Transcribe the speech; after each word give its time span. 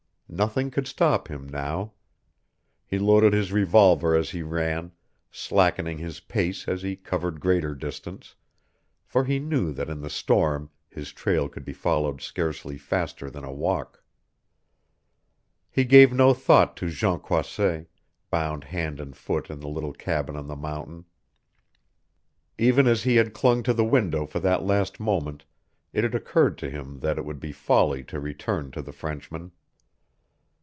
Nothing 0.33 0.71
could 0.71 0.87
stop 0.87 1.27
him 1.27 1.45
now. 1.49 1.91
He 2.87 2.97
loaded 2.97 3.33
his 3.33 3.51
revolver 3.51 4.15
as 4.15 4.29
he 4.29 4.41
ran, 4.41 4.93
slackening 5.29 5.97
his 5.97 6.21
pace 6.21 6.69
as 6.69 6.83
he 6.83 6.95
covered 6.95 7.41
greater 7.41 7.75
distance, 7.75 8.35
for 9.03 9.25
he 9.25 9.39
knew 9.39 9.73
that 9.73 9.89
in 9.89 9.99
the 9.99 10.09
storm 10.09 10.69
his 10.87 11.11
trail 11.11 11.49
could 11.49 11.65
be 11.65 11.73
followed 11.73 12.21
scarcely 12.21 12.77
faster 12.77 13.29
than 13.29 13.43
a 13.43 13.51
walk. 13.51 14.05
He 15.69 15.83
gave 15.83 16.13
no 16.13 16.33
thought 16.33 16.77
to 16.77 16.87
Jean 16.89 17.19
Croisset, 17.19 17.87
bound 18.29 18.63
hand 18.63 19.01
and 19.01 19.17
foot 19.17 19.49
in 19.49 19.59
the 19.59 19.67
little 19.67 19.91
cabin 19.91 20.37
on 20.37 20.47
the 20.47 20.55
mountain. 20.55 21.03
Even 22.57 22.87
as 22.87 23.03
he 23.03 23.17
had 23.17 23.33
clung 23.33 23.63
to 23.63 23.73
the 23.73 23.83
window 23.83 24.25
for 24.25 24.39
that 24.39 24.63
last 24.63 24.97
moment 24.97 25.43
it 25.91 26.05
had 26.05 26.15
occurred 26.15 26.57
to 26.59 26.69
him 26.69 27.01
that 27.01 27.17
it 27.17 27.25
would 27.25 27.41
be 27.41 27.51
folly 27.51 28.01
to 28.05 28.17
return 28.21 28.71
to 28.71 28.81
the 28.81 28.93
Frenchman. 28.93 29.51